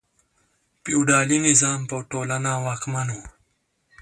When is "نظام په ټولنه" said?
1.47-2.51